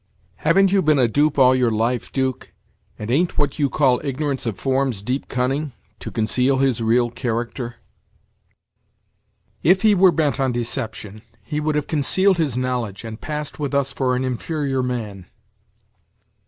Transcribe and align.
"Haven't 0.37 0.71
you 0.71 0.81
been 0.81 0.97
a 0.97 1.07
dupe 1.07 1.37
all 1.37 1.53
your 1.53 1.69
life, 1.69 2.11
'Duke, 2.11 2.51
and 2.97 3.11
an't 3.11 3.37
what 3.37 3.59
you 3.59 3.69
call 3.69 4.01
ignorance 4.03 4.47
of 4.47 4.57
forms 4.57 5.03
deep 5.03 5.27
cunning, 5.29 5.73
to 5.99 6.09
conceal 6.09 6.57
his 6.57 6.81
real 6.81 7.11
character?" 7.11 7.75
"If 9.61 9.83
he 9.83 9.93
were 9.93 10.11
bent 10.11 10.39
on 10.39 10.53
deception, 10.53 11.21
he 11.43 11.59
would 11.59 11.75
have 11.75 11.85
concealed 11.85 12.37
his 12.37 12.57
knowledge, 12.57 13.03
and 13.03 13.21
passed 13.21 13.59
with 13.59 13.75
us 13.75 13.91
for 13.93 14.15
an 14.15 14.23
inferior 14.23 14.81
man." 14.81 15.27